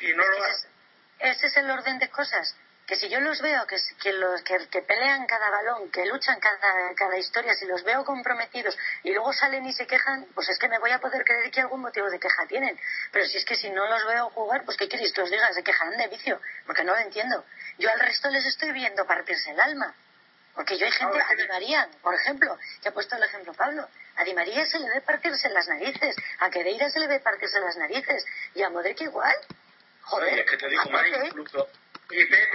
[0.00, 0.70] Y no lo hacen.
[1.18, 2.56] es, ese es el orden de cosas.
[2.86, 6.40] Que si yo los veo, que, que los que, que pelean cada balón, que luchan
[6.40, 10.58] cada, cada historia, si los veo comprometidos y luego salen y se quejan, pues es
[10.58, 12.80] que me voy a poder creer que algún motivo de queja tienen.
[13.12, 15.52] Pero si es que si no los veo jugar, pues ¿qué queréis que os diga?
[15.52, 17.44] Se quejarán de vicio, porque no lo entiendo.
[17.76, 19.94] Yo al resto les estoy viendo partirse el alma.
[20.56, 23.86] Porque yo hay gente, a Di María, por ejemplo, que ha puesto el ejemplo Pablo,
[24.16, 27.60] a Di María se le ve partirse las narices, a Quedeira se le ve partirse
[27.60, 29.36] las narices, y a Modric igual.
[30.02, 31.68] Joder, Oye, es que te digo ¿a más, incluso,
[32.08, 32.46] Y Pepe,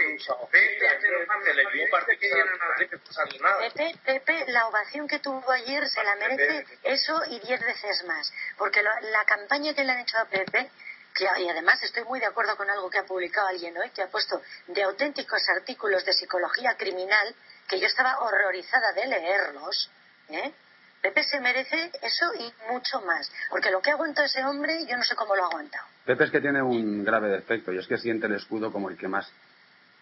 [0.50, 3.58] Pepe, Pepe, se le dio parte que viene no no salió nada.
[3.58, 8.32] Pepe, Pepe, la ovación que tuvo ayer se la merece eso y diez veces más.
[8.56, 10.70] Porque lo- la campaña que le han hecho a Pepe,
[11.14, 14.02] que, y además estoy muy de acuerdo con algo que ha publicado alguien hoy, que
[14.02, 17.34] ha puesto de auténticos artículos de psicología criminal,
[17.72, 19.90] que yo estaba horrorizada de leerlos,
[20.28, 20.52] ¿eh?
[21.00, 23.32] Pepe se merece eso y mucho más.
[23.50, 25.84] Porque lo que ha aguantado ese hombre, yo no sé cómo lo ha aguantado.
[26.04, 28.98] Pepe es que tiene un grave defecto y es que siente el escudo como el
[28.98, 29.26] que más.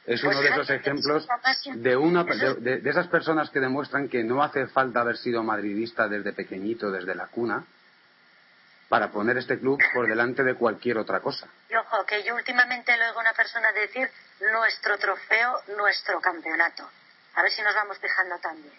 [0.04, 1.28] Es Pues uno de esos ejemplos
[1.74, 5.42] de, una, de, de- de esas personas que demuestran que no hace falta haber sido
[5.44, 7.64] madridista desde pequeñito, desde la cuna,
[8.88, 11.46] para poner este club por delante de cualquier otra cosa.
[11.70, 14.10] Y ojo, que yo últimamente le oigo a una persona decir
[14.52, 16.90] nuestro trofeo, nuestro campeonato.
[17.34, 18.74] A ver si nos vamos fijando también.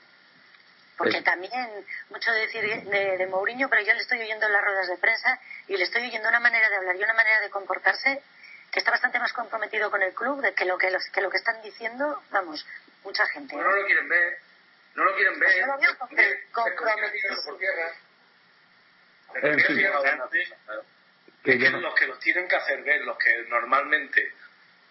[0.97, 4.63] Porque Es- también, mucho decir de, de Mourinho, pero yo le estoy oyendo en las
[4.63, 7.49] ruedas de prensa y le estoy oyendo una manera de hablar y una manera de
[7.49, 8.21] comportarse
[8.71, 11.29] que está bastante más comprometido con el club de que lo que, los, que, lo
[11.29, 12.65] que están diciendo, vamos,
[13.03, 13.53] mucha gente.
[13.53, 13.71] Pues ¿no?
[13.71, 14.39] no lo quieren ver.
[14.95, 15.59] No lo quieren Pues ver.
[15.61, 16.37] yo lo veo comprometido.
[19.33, 19.77] En fin.
[21.43, 24.33] que los que los tienen que hacer ver, los que normalmente,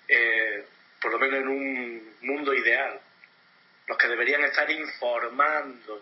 [0.09, 0.67] eh,
[1.01, 3.01] por lo menos en un mundo ideal,
[3.91, 6.01] los que deberían estar informando,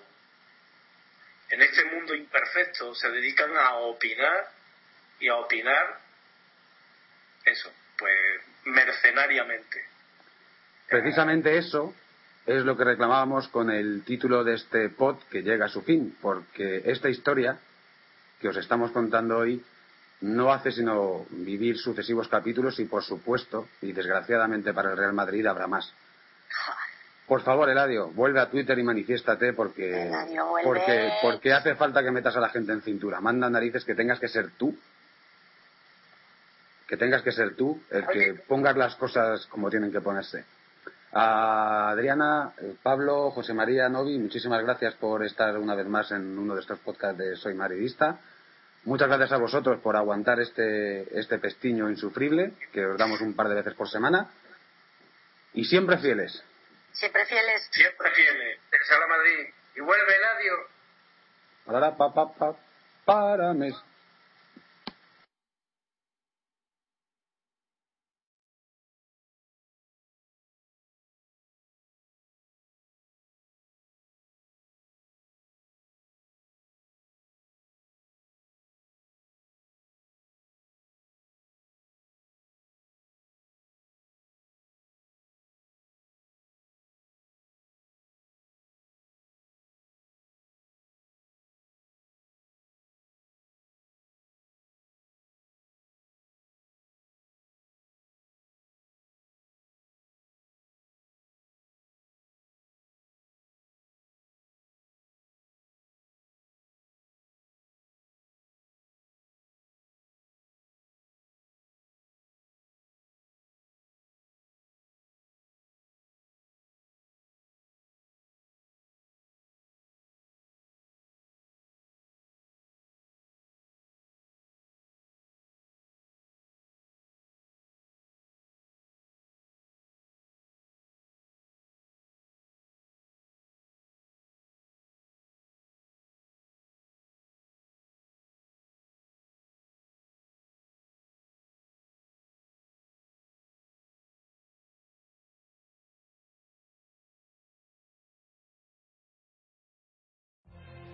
[1.49, 4.47] en este mundo imperfecto se dedican a opinar
[5.18, 5.99] y a opinar
[7.47, 9.86] eso, pues mercenariamente.
[10.86, 11.95] Precisamente eso
[12.45, 16.14] es lo que reclamábamos con el título de este pod que llega a su fin,
[16.20, 17.59] porque esta historia
[18.39, 19.64] que os estamos contando hoy
[20.20, 25.47] no hace sino vivir sucesivos capítulos y, por supuesto, y desgraciadamente para el Real Madrid
[25.47, 25.91] habrá más.
[27.29, 30.11] Por favor, Eladio, vuelve a Twitter y manifiéstate porque,
[30.64, 33.20] porque, porque hace falta que metas a la gente en cintura.
[33.20, 34.74] Manda narices que tengas que ser tú
[36.89, 40.45] que tengas que ser tú el que pongas las cosas como tienen que ponerse.
[41.12, 42.53] A Adriana,
[42.83, 46.79] Pablo, José María, Novi, muchísimas gracias por estar una vez más en uno de estos
[46.79, 48.18] podcasts de Soy Maridista.
[48.85, 53.49] Muchas gracias a vosotros por aguantar este, este pestiño insufrible que os damos un par
[53.49, 54.29] de veces por semana.
[55.53, 56.43] Y siempre fieles.
[56.99, 57.68] Siempre fieles.
[57.70, 58.59] Siempre fieles.
[58.90, 59.55] a Madrid.
[59.76, 60.53] Y vuelve Eladio.
[61.64, 62.57] Para, pa, pa, pa,
[63.05, 63.74] para mes.